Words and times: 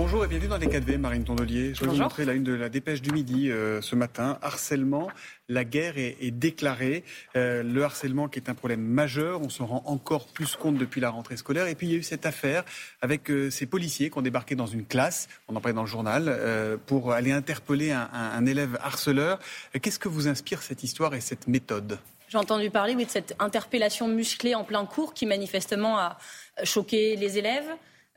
Bonjour 0.00 0.24
et 0.24 0.28
bienvenue 0.28 0.48
dans 0.48 0.58
les 0.58 0.68
4V, 0.68 0.96
Marine 0.96 1.24
Tondelier. 1.24 1.74
Je 1.74 1.80
vais 1.80 1.88
vous 1.88 1.96
montrer 1.96 2.24
la 2.24 2.32
une 2.34 2.44
de 2.44 2.52
la 2.52 2.68
dépêche 2.68 3.02
du 3.02 3.10
midi 3.10 3.50
euh, 3.50 3.82
ce 3.82 3.96
matin. 3.96 4.38
Harcèlement, 4.42 5.08
la 5.48 5.64
guerre 5.64 5.98
est, 5.98 6.30
déclarée. 6.30 7.02
Euh, 7.34 7.64
le 7.64 7.82
harcèlement 7.82 8.28
qui 8.28 8.38
est 8.38 8.48
un 8.48 8.54
problème 8.54 8.80
majeur, 8.80 9.40
on 9.42 9.48
s'en 9.48 9.66
rend 9.66 9.82
encore 9.86 10.28
plus 10.28 10.54
compte 10.54 10.76
depuis 10.76 11.00
la 11.00 11.10
rentrée 11.10 11.36
scolaire. 11.36 11.66
Et 11.66 11.74
puis 11.74 11.88
il 11.88 11.92
y 11.92 11.96
a 11.96 11.98
eu 11.98 12.04
cette 12.04 12.26
affaire 12.26 12.64
avec 13.02 13.28
euh, 13.28 13.50
ces 13.50 13.66
policiers 13.66 14.08
qui 14.08 14.16
ont 14.16 14.22
débarqué 14.22 14.54
dans 14.54 14.68
une 14.68 14.86
classe, 14.86 15.28
on 15.48 15.56
en 15.56 15.60
parlait 15.60 15.74
dans 15.74 15.82
le 15.82 15.88
journal, 15.88 16.78
pour 16.86 17.10
aller 17.10 17.32
interpeller 17.32 17.90
un, 17.90 18.08
un 18.12 18.46
élève 18.46 18.78
harceleur. 18.80 19.40
Qu'est-ce 19.82 19.98
que 19.98 20.08
vous 20.08 20.28
inspire 20.28 20.62
cette 20.62 20.84
histoire 20.84 21.12
et 21.16 21.20
cette 21.20 21.48
méthode? 21.48 21.98
J'ai 22.28 22.38
entendu 22.38 22.70
parler 22.70 22.94
oui, 22.94 23.04
de 23.04 23.10
cette 23.10 23.34
interpellation 23.40 24.06
musclée 24.06 24.54
en 24.54 24.62
plein 24.62 24.84
cours 24.84 25.12
qui 25.12 25.26
manifestement 25.26 25.98
a 25.98 26.18
choqué 26.62 27.16
les 27.16 27.38
élèves, 27.38 27.68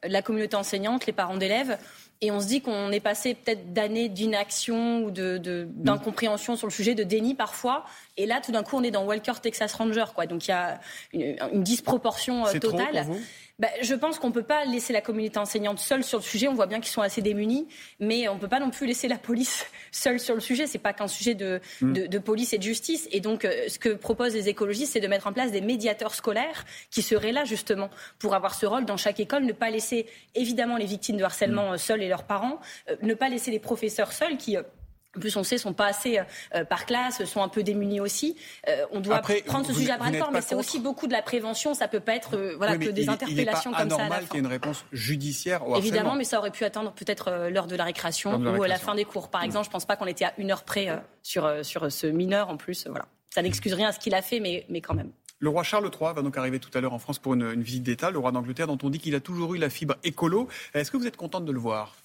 la 0.03 0.21
communauté 0.21 0.55
enseignante, 0.55 1.05
les 1.05 1.13
parents 1.13 1.37
d'élèves. 1.37 1.77
Et 2.21 2.29
on 2.29 2.39
se 2.39 2.47
dit 2.47 2.61
qu'on 2.61 2.91
est 2.91 2.99
passé 2.99 3.33
peut-être 3.33 3.73
d'années 3.73 4.07
d'inaction 4.07 5.03
ou 5.03 5.11
d'incompréhension 5.11 6.55
sur 6.55 6.67
le 6.67 6.71
sujet, 6.71 6.93
de 6.93 7.03
déni 7.03 7.33
parfois. 7.33 7.83
Et 8.15 8.27
là, 8.27 8.41
tout 8.41 8.51
d'un 8.51 8.61
coup, 8.61 8.77
on 8.77 8.83
est 8.83 8.91
dans 8.91 9.05
Walker 9.05 9.33
Texas 9.41 9.73
Ranger. 9.73 10.05
Quoi. 10.13 10.27
Donc 10.27 10.47
il 10.47 10.51
y 10.51 10.53
a 10.53 10.79
une, 11.13 11.63
disproportion 11.63 12.45
euh, 12.45 12.59
totale. 12.59 13.07
Bah, 13.61 13.67
je 13.83 13.93
pense 13.93 14.17
qu'on 14.17 14.29
ne 14.29 14.33
peut 14.33 14.41
pas 14.41 14.65
laisser 14.65 14.91
la 14.91 15.01
communauté 15.01 15.37
enseignante 15.37 15.77
seule 15.77 16.03
sur 16.03 16.17
le 16.17 16.23
sujet. 16.23 16.47
On 16.47 16.55
voit 16.55 16.65
bien 16.65 16.79
qu'ils 16.79 16.91
sont 16.91 17.03
assez 17.03 17.21
démunis, 17.21 17.67
mais 17.99 18.27
on 18.27 18.33
ne 18.33 18.39
peut 18.39 18.47
pas 18.47 18.59
non 18.59 18.71
plus 18.71 18.87
laisser 18.87 19.07
la 19.07 19.19
police 19.19 19.67
seule 19.91 20.19
sur 20.19 20.33
le 20.33 20.41
sujet. 20.41 20.65
Ce 20.65 20.73
n'est 20.73 20.79
pas 20.79 20.93
qu'un 20.93 21.07
sujet 21.07 21.35
mm. 21.35 21.93
de, 21.93 22.07
de, 22.07 22.17
police 22.17 22.53
et 22.53 22.57
de 22.57 22.63
justice. 22.63 23.07
Et 23.11 23.19
donc, 23.19 23.45
euh, 23.45 23.67
ce 23.67 23.77
que 23.77 23.89
proposent 23.89 24.33
les 24.33 24.49
écologistes, 24.49 24.93
c'est 24.93 24.99
de 24.99 25.07
mettre 25.07 25.27
en 25.27 25.33
place 25.33 25.51
des 25.51 25.61
médiateurs 25.61 26.15
scolaires 26.15 26.65
qui 26.89 27.03
seraient 27.03 27.31
là 27.31 27.45
justement 27.45 27.91
pour 28.17 28.33
avoir 28.33 28.55
ce 28.55 28.65
rôle 28.65 28.85
dans 28.85 28.97
chaque 28.97 29.19
école, 29.19 29.45
ne 29.45 29.53
pas 29.53 29.69
laisser 29.69 30.07
évidemment 30.33 30.77
les 30.77 30.87
victimes 30.87 31.17
de 31.17 31.23
harcèlement 31.23 31.69
mm. 31.69 31.73
euh, 31.73 31.77
seules 31.77 32.01
et 32.01 32.09
leurs 32.11 32.23
parents, 32.23 32.59
euh, 32.89 32.95
ne 33.01 33.15
pas 33.15 33.29
laisser 33.29 33.49
les 33.49 33.59
professeurs 33.59 34.13
seuls 34.13 34.37
qui 34.37 34.57
en 35.15 35.19
plus, 35.19 35.35
on 35.35 35.43
sait, 35.43 35.57
sont 35.57 35.73
pas 35.73 35.87
assez 35.87 36.19
euh, 36.55 36.63
par 36.63 36.85
classe, 36.85 37.25
sont 37.25 37.41
un 37.41 37.49
peu 37.49 37.63
démunis 37.63 37.99
aussi. 37.99 38.37
Euh, 38.69 38.85
on 38.91 39.01
doit 39.01 39.21
prendre 39.45 39.65
ce 39.65 39.73
sujet 39.73 39.91
à 39.91 39.97
bras 39.97 40.09
le 40.09 40.19
corps, 40.19 40.31
mais 40.31 40.41
c'est 40.41 40.55
aussi 40.55 40.79
beaucoup 40.79 41.07
de 41.07 41.11
la 41.11 41.21
prévention. 41.21 41.73
Ça 41.73 41.89
peut 41.89 41.99
pas 41.99 42.15
être 42.15 42.37
euh, 42.37 42.55
voilà 42.55 42.77
que 42.77 42.89
des 42.89 43.09
interpellations 43.09 43.71
comme 43.71 43.89
ça. 43.89 43.95
C'est 43.95 44.01
normal 44.01 44.25
qu'il 44.25 44.35
y 44.35 44.37
ait 44.37 44.39
une 44.39 44.47
réponse 44.47 44.85
judiciaire 44.93 45.67
au 45.67 45.75
Évidemment, 45.75 46.15
mais 46.15 46.23
ça 46.23 46.39
aurait 46.39 46.51
pu 46.51 46.63
attendre 46.63 46.93
peut-être 46.93 47.49
l'heure 47.49 47.67
de 47.67 47.75
la 47.75 47.83
récréation 47.83 48.35
ou 48.35 48.63
la 48.63 48.77
fin 48.77 48.95
des 48.95 49.05
cours. 49.05 49.29
Par 49.29 49.43
exemple, 49.43 49.65
je 49.65 49.71
pense 49.71 49.85
pas 49.85 49.95
qu'on 49.95 50.07
était 50.07 50.25
à 50.25 50.33
une 50.37 50.51
heure 50.51 50.63
près 50.63 50.87
sur 51.23 51.65
sur 51.65 51.91
ce 51.91 52.07
mineur 52.07 52.49
en 52.49 52.57
plus. 52.57 52.87
Voilà, 52.87 53.05
ça 53.29 53.41
n'excuse 53.41 53.73
rien 53.73 53.89
à 53.89 53.91
ce 53.91 53.99
qu'il 53.99 54.15
a 54.15 54.21
fait, 54.21 54.39
mais 54.39 54.65
mais 54.69 54.79
quand 54.79 54.93
même. 54.93 55.11
Le 55.39 55.49
roi 55.49 55.63
Charles 55.63 55.89
III 55.91 56.13
va 56.13 56.21
donc 56.21 56.37
arriver 56.37 56.59
tout 56.59 56.69
à 56.75 56.81
l'heure 56.81 56.93
en 56.93 56.99
France 56.99 57.17
pour 57.17 57.33
une, 57.33 57.41
une 57.41 57.63
visite 57.63 57.81
d'État, 57.81 58.11
le 58.11 58.19
roi 58.19 58.31
d'Angleterre, 58.31 58.67
dont 58.67 58.77
on 58.83 58.91
dit 58.91 58.99
qu'il 58.99 59.15
a 59.15 59.19
toujours 59.19 59.55
eu 59.55 59.57
la 59.57 59.71
fibre 59.71 59.95
écolo. 60.03 60.47
Est-ce 60.75 60.91
que 60.91 60.97
vous 60.97 61.07
êtes 61.07 61.17
contente 61.17 61.45
de 61.45 61.51
le 61.51 61.59
voir? 61.59 61.95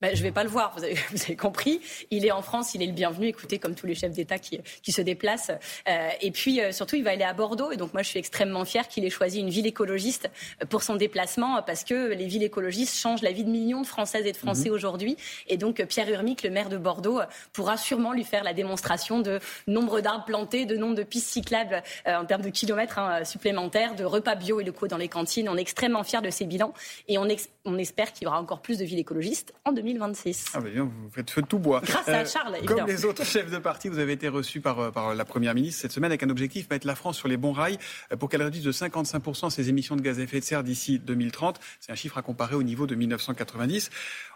Ben, 0.00 0.14
je 0.14 0.20
ne 0.20 0.22
vais 0.22 0.32
pas 0.32 0.44
le 0.44 0.48
voir, 0.48 0.72
vous 0.76 0.84
avez, 0.84 0.94
vous 1.10 1.22
avez, 1.22 1.34
compris. 1.34 1.80
Il 2.12 2.24
est 2.24 2.30
en 2.30 2.42
France, 2.42 2.74
il 2.74 2.82
est 2.82 2.86
le 2.86 2.92
bienvenu, 2.92 3.26
écoutez, 3.26 3.58
comme 3.58 3.74
tous 3.74 3.86
les 3.86 3.96
chefs 3.96 4.12
d'État 4.12 4.38
qui, 4.38 4.60
qui, 4.82 4.92
se 4.92 5.02
déplacent. 5.02 5.50
Euh, 5.88 6.08
et 6.20 6.30
puis, 6.30 6.60
euh, 6.60 6.70
surtout, 6.70 6.94
il 6.94 7.02
va 7.02 7.10
aller 7.10 7.24
à 7.24 7.32
Bordeaux. 7.32 7.72
Et 7.72 7.76
donc, 7.76 7.92
moi, 7.92 8.02
je 8.02 8.08
suis 8.08 8.18
extrêmement 8.18 8.64
fière 8.64 8.86
qu'il 8.86 9.04
ait 9.04 9.10
choisi 9.10 9.40
une 9.40 9.50
ville 9.50 9.66
écologiste 9.66 10.30
euh, 10.62 10.66
pour 10.66 10.84
son 10.84 10.94
déplacement, 10.94 11.62
parce 11.62 11.82
que 11.82 12.12
les 12.12 12.26
villes 12.26 12.44
écologistes 12.44 12.96
changent 12.96 13.22
la 13.22 13.32
vie 13.32 13.44
de 13.44 13.50
millions 13.50 13.80
de 13.80 13.86
Françaises 13.86 14.24
et 14.24 14.30
de 14.30 14.36
Français 14.36 14.68
mhm. 14.68 14.74
aujourd'hui. 14.74 15.16
Et 15.48 15.56
donc, 15.56 15.84
Pierre 15.86 16.08
Urmic, 16.08 16.44
le 16.44 16.50
maire 16.50 16.68
de 16.68 16.76
Bordeaux, 16.76 17.20
pourra 17.52 17.76
sûrement 17.76 18.12
lui 18.12 18.24
faire 18.24 18.44
la 18.44 18.54
démonstration 18.54 19.18
de 19.18 19.40
nombre 19.66 20.00
d'arbres 20.00 20.24
plantés, 20.24 20.64
de 20.64 20.76
nombre 20.76 20.94
de 20.94 21.02
pistes 21.02 21.28
cyclables 21.28 21.82
en 22.06 22.24
termes 22.24 22.42
de 22.42 22.50
kilomètres 22.50 22.98
hein, 22.98 23.24
supplémentaires, 23.24 23.96
de 23.96 24.04
repas 24.04 24.36
bio 24.36 24.60
et 24.60 24.64
locaux 24.64 24.86
dans 24.86 24.96
les 24.96 25.08
cantines. 25.08 25.48
On 25.48 25.56
est 25.56 25.60
extrêmement 25.60 26.04
fiers 26.04 26.20
de 26.20 26.30
ces 26.30 26.44
bilans. 26.44 26.72
Et 27.08 27.18
on, 27.18 27.26
on 27.64 27.78
espère 27.78 28.12
qu'il 28.12 28.24
y 28.24 28.26
aura 28.26 28.40
encore 28.40 28.60
plus 28.60 28.78
de 28.78 28.84
villes 28.84 28.98
écologistes 28.98 29.52
en 29.64 29.72
2020. 29.72 29.87
2026. 29.88 30.46
Ah 30.54 30.60
vous 30.60 31.10
faites 31.10 31.30
feu 31.30 31.42
de 31.42 31.46
tout 31.46 31.58
bois. 31.58 31.80
Grâce 31.84 32.08
à 32.08 32.20
euh, 32.20 32.26
Charles, 32.26 32.56
Comme 32.66 32.86
les 32.86 33.04
autres 33.04 33.24
chefs 33.24 33.50
de 33.50 33.58
parti, 33.58 33.88
vous 33.88 33.98
avez 33.98 34.12
été 34.12 34.28
reçu 34.28 34.60
par, 34.60 34.78
euh, 34.80 34.90
par 34.90 35.14
la 35.14 35.24
Première 35.24 35.54
ministre 35.54 35.80
cette 35.80 35.92
semaine 35.92 36.10
avec 36.10 36.22
un 36.22 36.30
objectif, 36.30 36.68
mettre 36.70 36.86
la 36.86 36.94
France 36.94 37.16
sur 37.16 37.28
les 37.28 37.36
bons 37.36 37.52
rails 37.52 37.78
euh, 38.12 38.16
pour 38.16 38.28
qu'elle 38.28 38.42
réduise 38.42 38.64
de 38.64 38.72
55% 38.72 39.50
ses 39.50 39.68
émissions 39.68 39.96
de 39.96 40.02
gaz 40.02 40.18
à 40.18 40.22
effet 40.22 40.40
de 40.40 40.44
serre 40.44 40.62
d'ici 40.62 40.98
2030. 40.98 41.58
C'est 41.80 41.92
un 41.92 41.94
chiffre 41.94 42.18
à 42.18 42.22
comparer 42.22 42.54
au 42.54 42.62
niveau 42.62 42.86
de 42.86 42.94
1990. 42.94 43.90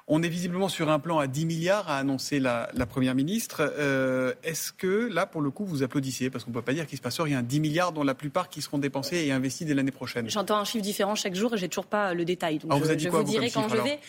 On 0.09 0.23
est 0.23 0.29
visiblement 0.29 0.69
sur 0.69 0.91
un 0.91 0.99
plan 0.99 1.19
à 1.19 1.27
10 1.27 1.47
milliards, 1.47 1.89
a 1.89 1.99
annoncé 1.99 2.41
la, 2.41 2.69
Première 2.93 3.15
ministre. 3.15 3.73
Euh, 3.79 4.35
est-ce 4.43 4.73
que 4.73 5.09
là, 5.11 5.25
pour 5.25 5.41
le 5.41 5.51
coup, 5.51 5.65
vous 5.65 5.83
applaudissez? 5.83 6.29
Parce 6.29 6.45
qu'on 6.45 6.51
ne 6.51 6.55
peut 6.55 6.63
pas 6.63 6.75
dire 6.75 6.87
qu'il 6.87 6.99
se 6.99 7.03
passe 7.03 7.19
rien. 7.21 7.43
10 7.43 7.61
milliards 7.61 7.93
dont 7.93 8.03
la 8.03 8.15
plupart 8.15 8.51
qui 8.51 8.61
seront 8.61 8.77
dépensés 8.77 9.25
et 9.25 9.33
investis 9.33 9.67
dès 9.67 9.73
l'année 9.73 9.93
prochaine. 9.93 10.29
J'entends 10.29 10.59
un 10.59 10.65
chiffre 10.65 10.83
différent 10.83 11.15
chaque 11.15 11.35
jour 11.35 11.55
et 11.55 11.57
j'ai 11.59 11.69
toujours 11.69 11.87
pas 11.87 12.13
le 12.13 12.25
détail. 12.25 12.59
Donc 12.59 12.85
je, 12.85 13.09
vous, 13.09 13.17
vous, 13.17 13.23
dirai 13.23 13.51
quand 13.51 13.69
je 13.69 13.77
vais. 13.77 14.01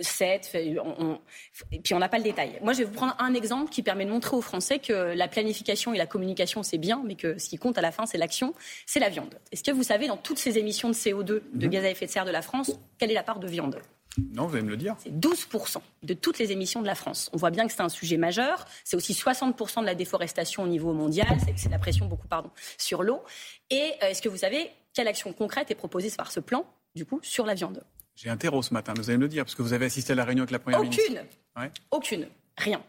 7, 0.00 0.50
et 0.54 1.80
puis 1.80 1.94
on 1.94 1.98
n'a 1.98 2.08
pas 2.08 2.18
le 2.18 2.24
détail. 2.24 2.58
Moi, 2.62 2.72
je 2.72 2.78
vais 2.78 2.84
vous 2.84 2.92
prendre 2.92 3.14
un 3.18 3.34
exemple 3.34 3.70
qui 3.70 3.82
permet 3.82 4.04
de 4.06 4.10
montrer 4.10 4.36
aux 4.36 4.40
Français 4.40 4.78
que 4.78 5.14
la 5.14 5.28
planification 5.28 5.92
et 5.92 5.98
la 5.98 6.06
communication, 6.06 6.62
c'est 6.62 6.78
bien, 6.78 7.02
mais 7.04 7.16
que 7.16 7.38
ce 7.38 7.48
qui 7.48 7.58
compte 7.58 7.76
à 7.76 7.82
la 7.82 7.92
fin, 7.92 8.06
c'est 8.06 8.18
l'action, 8.18 8.54
c'est 8.86 9.00
la 9.00 9.08
viande. 9.08 9.34
Est-ce 9.52 9.62
que 9.62 9.72
vous 9.72 9.82
savez, 9.82 10.06
dans 10.06 10.16
toutes 10.16 10.38
ces 10.38 10.58
émissions 10.58 10.88
de 10.88 10.94
CO2, 10.94 11.24
de 11.24 11.42
mhm. 11.54 11.68
gaz 11.68 11.84
à 11.84 11.90
effet 11.90 12.06
de 12.06 12.10
serre 12.10 12.24
de 12.24 12.30
la 12.30 12.42
France, 12.42 12.72
quelle 12.98 13.10
est 13.10 13.14
la 13.14 13.22
part 13.22 13.40
de 13.40 13.48
viande? 13.48 13.80
Non, 14.18 14.46
vous 14.46 14.54
allez 14.54 14.64
me 14.64 14.70
le 14.70 14.76
dire. 14.76 14.94
C'est 14.98 15.12
12% 15.12 15.78
de 16.02 16.14
toutes 16.14 16.38
les 16.38 16.52
émissions 16.52 16.82
de 16.82 16.86
la 16.86 16.94
France. 16.94 17.30
On 17.32 17.36
voit 17.36 17.50
bien 17.50 17.66
que 17.66 17.72
c'est 17.72 17.82
un 17.82 17.88
sujet 17.88 18.16
majeur. 18.16 18.64
C'est 18.84 18.96
aussi 18.96 19.12
60% 19.12 19.80
de 19.80 19.86
la 19.86 19.94
déforestation 19.94 20.62
au 20.62 20.68
niveau 20.68 20.92
mondial. 20.92 21.36
C'est 21.56 21.68
la 21.70 21.78
pression 21.78 22.06
beaucoup 22.06 22.28
pardon, 22.28 22.50
sur 22.78 23.02
l'eau. 23.02 23.22
Et 23.70 23.92
euh, 24.02 24.08
est-ce 24.08 24.22
que 24.22 24.28
vous 24.28 24.38
savez 24.38 24.70
quelle 24.92 25.08
action 25.08 25.32
concrète 25.32 25.70
est 25.70 25.74
proposée 25.74 26.10
par 26.16 26.30
ce 26.30 26.40
plan, 26.40 26.66
du 26.94 27.04
coup, 27.04 27.18
sur 27.22 27.46
la 27.46 27.54
viande? 27.54 27.82
J'ai 28.14 28.30
un 28.30 28.36
terreau 28.36 28.62
ce 28.62 28.72
matin, 28.72 28.94
vous 28.96 29.10
allez 29.10 29.18
me 29.18 29.22
le 29.22 29.28
dire, 29.28 29.44
parce 29.44 29.56
que 29.56 29.62
vous 29.62 29.72
avez 29.72 29.86
assisté 29.86 30.12
à 30.12 30.16
la 30.16 30.24
réunion 30.24 30.42
avec 30.42 30.52
la 30.52 30.60
Première 30.60 30.80
ministre. 30.80 31.02
Aucune. 31.10 31.70
Aucune. 31.90 32.26
Rien. 32.56 32.82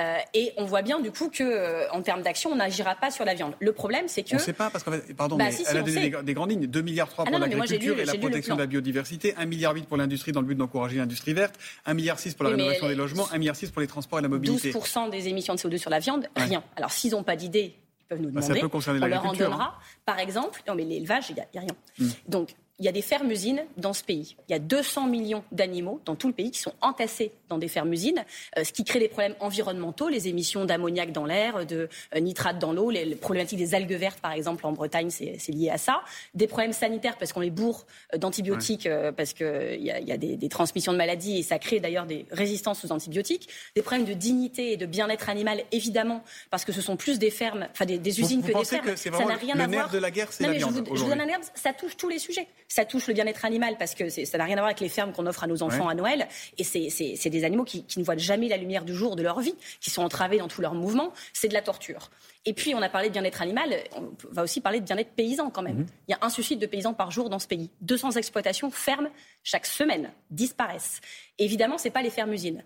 Euh, 0.00 0.16
et 0.32 0.52
on 0.56 0.64
voit 0.64 0.80
bien 0.80 1.00
du 1.00 1.10
coup 1.10 1.28
que, 1.28 1.42
euh, 1.42 1.90
en 1.90 2.00
termes 2.00 2.22
d'action, 2.22 2.50
on 2.50 2.56
n'agira 2.56 2.94
pas 2.94 3.10
sur 3.10 3.26
la 3.26 3.34
viande. 3.34 3.52
Le 3.60 3.72
problème, 3.72 4.08
c'est 4.08 4.22
que 4.22 4.32
on 4.32 4.36
ne 4.36 4.40
sait 4.40 4.54
pas 4.54 4.70
parce 4.70 4.84
qu'en 4.84 4.92
fait, 4.92 5.14
pardon, 5.14 5.36
bah, 5.36 5.44
mais 5.50 5.64
elle 5.68 5.76
a 5.76 5.82
donné 5.82 6.10
des, 6.22 6.34
grandes 6.34 6.50
lignes 6.50 6.66
2 6.66 6.80
milliards 6.80 7.10
3 7.10 7.24
ah 7.26 7.30
pour 7.30 7.38
l'agriculture 7.38 7.98
et 7.98 8.06
la 8.06 8.14
protection 8.14 8.54
de 8.54 8.60
la 8.60 8.66
biodiversité, 8.66 9.34
1 9.36 9.44
milliard 9.44 9.74
8 9.74 9.86
pour 9.86 9.98
l'industrie 9.98 10.32
dans 10.32 10.40
le 10.40 10.46
but 10.46 10.54
d'encourager 10.54 10.96
l'industrie 10.96 11.34
verte, 11.34 11.56
1 11.84 11.92
milliard 11.92 12.18
6 12.18 12.34
pour 12.34 12.44
la 12.44 12.50
rénovation 12.50 12.88
des 12.88 12.94
logements, 12.94 13.28
1 13.32 13.38
milliard 13.38 13.56
6 13.56 13.70
pour 13.70 13.82
les 13.82 13.86
transports 13.86 14.18
et 14.18 14.22
la 14.22 14.28
mobilité. 14.28 14.72
12 14.72 15.10
des 15.10 15.28
émissions 15.28 15.54
de 15.54 15.58
CO2 15.58 15.76
sur 15.76 15.90
la 15.90 15.98
viande, 15.98 16.26
rien. 16.36 16.64
Alors 16.76 16.90
s'ils 16.90 17.12
n'ont 17.12 17.22
pas 17.22 17.36
d'idée, 17.36 17.74
ils 18.00 18.06
peuvent 18.08 18.18
nous 18.18 18.30
bah, 18.30 18.40
demander. 18.40 18.54
ça 18.54 18.60
peut 18.60 18.68
concerner 18.68 19.00
on 19.02 19.06
leur 19.06 19.26
en 19.26 19.32
donnera. 19.34 19.64
Hein. 19.64 19.82
Par 20.06 20.18
exemple, 20.20 20.62
non 20.66 20.74
mais 20.74 20.84
l'élevage, 20.84 21.28
il 21.28 21.34
n'y 21.34 21.40
a, 21.40 21.46
rien. 21.52 21.66
Hmm. 21.98 22.08
Donc 22.28 22.54
il 22.82 22.86
y 22.86 22.88
a 22.88 22.92
des 22.92 23.00
fermes-usines 23.00 23.62
dans 23.76 23.92
ce 23.92 24.02
pays. 24.02 24.34
Il 24.48 24.52
y 24.52 24.56
a 24.56 24.58
200 24.58 25.06
millions 25.06 25.44
d'animaux 25.52 26.00
dans 26.04 26.16
tout 26.16 26.26
le 26.26 26.32
pays 26.34 26.50
qui 26.50 26.58
sont 26.58 26.74
entassés 26.80 27.30
dans 27.48 27.58
des 27.58 27.68
fermes-usines, 27.68 28.24
euh, 28.58 28.64
ce 28.64 28.72
qui 28.72 28.82
crée 28.82 28.98
des 28.98 29.06
problèmes 29.06 29.36
environnementaux, 29.38 30.08
les 30.08 30.26
émissions 30.26 30.64
d'ammoniac 30.64 31.12
dans 31.12 31.24
l'air, 31.24 31.64
de 31.64 31.88
euh, 32.16 32.18
nitrate 32.18 32.58
dans 32.58 32.72
l'eau, 32.72 32.90
les, 32.90 33.14
problématiques 33.14 33.60
des 33.60 33.76
algues 33.76 33.92
vertes, 33.92 34.18
par 34.18 34.32
exemple, 34.32 34.66
en 34.66 34.72
Bretagne, 34.72 35.10
c'est 35.10 35.52
lié 35.52 35.70
à 35.70 35.78
ça. 35.78 36.02
Des 36.34 36.48
problèmes 36.48 36.72
sanitaires 36.72 37.18
parce 37.18 37.32
qu'on 37.32 37.40
les 37.40 37.50
bourre 37.50 37.86
euh, 38.14 38.18
d'antibiotiques, 38.18 38.88
parce 39.16 39.32
qu'il 39.32 39.80
y 39.80 39.92
a, 39.92 40.00
y 40.00 40.10
a 40.10 40.16
des, 40.16 40.48
transmissions 40.48 40.92
de 40.92 40.98
maladies 40.98 41.38
et 41.38 41.42
ça 41.44 41.60
crée 41.60 41.78
d'ailleurs 41.78 42.06
des 42.06 42.26
résistances 42.32 42.84
aux 42.84 42.90
antibiotiques. 42.90 43.48
Des 43.76 43.82
problèmes 43.82 44.06
de 44.06 44.12
dignité 44.12 44.72
et 44.72 44.76
de 44.76 44.86
bien-être 44.86 45.28
animal, 45.28 45.62
évidemment, 45.70 46.24
parce 46.50 46.64
que 46.64 46.72
ce 46.72 46.80
sont 46.80 46.96
plus 46.96 47.20
des 47.20 47.30
fermes, 47.30 47.68
enfin 47.70 47.84
des, 47.84 48.20
usines 48.20 48.42
que 48.42 48.48
des 48.48 48.64
fermes. 48.64 48.96
ça 48.96 49.10
n'a 49.24 49.36
rien 49.36 49.56
à 49.60 49.68
voir. 49.68 49.88
de 49.88 49.98
la 49.98 50.10
guerre, 50.10 50.32
c'est 50.32 50.48
la 50.48 50.52
viande. 50.54 50.84
Je 50.92 51.00
vous, 51.00 51.08
donne 51.08 51.20
un 51.20 51.28
herbe, 51.28 51.42
ça 51.54 51.72
touche 51.72 51.96
tous 51.96 52.08
les 52.08 52.18
sujets. 52.18 52.48
Ça 52.72 52.86
touche 52.86 53.06
le 53.06 53.12
bien-être 53.12 53.44
animal 53.44 53.76
parce 53.78 53.94
que 53.94 54.08
ça 54.08 54.38
n'a 54.38 54.44
rien 54.44 54.56
à 54.56 54.60
voir 54.60 54.68
avec 54.68 54.80
les 54.80 54.88
fermes 54.88 55.12
qu'on 55.12 55.26
offre 55.26 55.44
à 55.44 55.46
nos 55.46 55.62
enfants 55.62 55.88
à 55.88 55.94
Noël. 55.94 56.26
Et 56.56 56.64
c'est 56.64 57.28
des 57.28 57.44
animaux 57.44 57.64
qui, 57.64 57.84
ne 57.98 58.02
voient 58.02 58.16
jamais 58.16 58.48
la 58.48 58.56
lumière 58.56 58.86
du 58.86 58.94
jour 58.94 59.14
de 59.14 59.22
leur 59.22 59.40
vie, 59.40 59.54
qui 59.78 59.90
sont 59.90 60.02
entravés 60.02 60.38
dans 60.38 60.48
tous 60.48 60.62
leurs 60.62 60.72
mouvements. 60.72 61.12
C'est 61.34 61.48
de 61.48 61.52
la 61.52 61.60
torture. 61.60 62.10
Et 62.46 62.54
puis, 62.54 62.74
on 62.74 62.80
a 62.80 62.88
parlé 62.88 63.08
de 63.08 63.12
bien-être 63.12 63.42
animal, 63.42 63.76
on 63.94 64.10
va 64.30 64.42
aussi 64.42 64.62
parler 64.62 64.80
de 64.80 64.86
bien-être 64.86 65.10
paysan 65.10 65.50
quand 65.50 65.60
même. 65.60 65.80
Mhm. 65.80 65.86
Il 66.08 66.12
y 66.12 66.14
a 66.14 66.18
un 66.22 66.30
suicide 66.30 66.60
de 66.60 66.66
paysans 66.66 66.94
par 66.94 67.10
jour 67.10 67.28
dans 67.28 67.38
ce 67.38 67.46
pays. 67.46 67.70
200 67.82 68.12
exploitations 68.12 68.70
ferment 68.70 69.10
chaque 69.42 69.66
semaine, 69.66 70.10
disparaissent. 70.30 71.02
évidemment, 71.38 71.76
ce 71.76 71.84
n'est 71.84 71.90
pas 71.90 72.02
les 72.02 72.10
fermes-usines. 72.10 72.64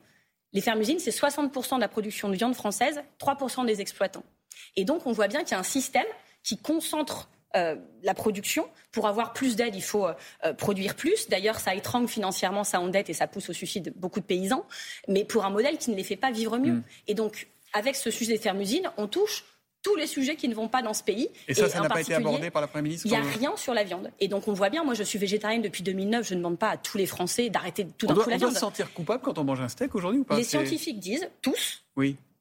Les 0.53 0.61
fermes-usines, 0.61 1.01
c'est 1.01 1.11
60% 1.11 1.77
de 1.77 1.81
la 1.81 1.89
production 1.89 2.29
de 2.29 2.37
viande 2.37 2.55
française, 2.55 3.03
3% 3.19 3.67
des 3.67 3.81
exploitants. 3.81 4.25
Et 4.77 4.85
donc, 4.85 5.05
on 5.05 5.13
voit 5.13 5.27
bien 5.27 5.41
qu'il 5.41 5.51
y 5.51 5.55
a 5.55 5.59
un 5.59 5.65
système 5.65 6.07
qui 6.45 6.59
concentre 6.59 7.29
euh, 7.55 7.77
la 8.03 8.15
production. 8.15 8.69
Pour 8.93 9.07
avoir 9.07 9.33
plus 9.33 9.57
d'aide, 9.57 9.75
il 9.75 9.83
faut 9.83 10.07
euh, 10.07 10.53
produire 10.55 10.95
plus. 10.95 11.29
D'ailleurs, 11.29 11.61
ça 11.61 11.75
étrangle 11.75 12.09
financièrement, 12.09 12.65
ça 12.65 12.81
endette 12.81 13.09
et 13.09 13.15
ça 13.15 13.27
pousse 13.27 13.49
au 13.51 13.53
suicide 13.53 13.85
de 13.85 13.93
beaucoup 13.97 14.21
de 14.21 14.25
paysans. 14.25 14.67
Mais 15.09 15.25
pour 15.25 15.45
un 15.45 15.51
modèle 15.51 15.79
qui 15.79 15.91
ne 15.91 15.97
les 15.97 16.05
fait 16.05 16.17
pas 16.17 16.31
vivre 16.31 16.59
mieux. 16.59 16.73
Mm. 16.73 16.83
Et 17.09 17.15
donc, 17.15 17.49
avec 17.73 17.97
ce 17.97 18.11
sujet 18.11 18.33
des 18.33 18.39
fermes-usines, 18.39 18.91
on 18.97 19.07
touche 19.07 19.45
tous 19.87 19.95
les 19.95 20.09
sujets 20.09 20.35
qui 20.35 20.49
ne 20.49 20.55
vont 20.55 20.67
pas 20.67 20.83
dans 20.83 20.95
ce 20.95 21.05
pays. 21.05 21.29
Et 21.47 21.55
ça, 21.55 21.69
ça 21.69 21.81
n'a 21.81 21.89
pas 21.89 22.01
été 22.01 22.13
abordé 22.15 22.51
par 22.51 22.61
la 22.61 22.67
Première 22.67 22.83
ministre 22.83 23.07
Il 23.07 23.11
n'y 23.11 23.17
a 23.17 23.21
rien 23.21 23.57
sur 23.57 23.73
la 23.73 23.85
viande. 23.85 24.11
Et 24.19 24.27
donc 24.27 24.49
on 24.49 24.53
voit 24.53 24.69
bien, 24.69 24.83
moi 24.83 24.95
je 24.95 25.05
suis 25.05 25.19
végétarienne 25.19 25.63
depuis 25.63 25.85
2009, 25.85 26.27
je 26.27 26.35
ne 26.35 26.41
demande 26.41 26.59
pas 26.59 26.71
à 26.71 26.77
tous 26.77 26.99
les 26.99 27.07
Français 27.07 27.51
d'arrêter 27.51 27.87
tout 27.97 28.07
d'un 28.07 28.15
coup 28.15 28.29
la 28.29 28.37
viande. 28.37 28.43
On 28.43 28.47
doit 28.47 28.55
se 28.55 28.61
sentir 28.61 28.93
coupable 28.93 29.23
quand 29.23 29.39
on 29.39 29.45
mange 29.45 29.61
un 29.61 29.69
steak 29.69 29.95
aujourd'hui 29.95 30.21
ou 30.21 30.25
pas? 30.25 30.37
Les 30.37 30.43
scientifiques 30.43 30.99
disent, 30.99 31.29
tous, 31.41 31.85